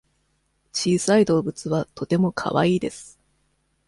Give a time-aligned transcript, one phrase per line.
[0.73, 3.19] 小さい動物はとてもかわいいです。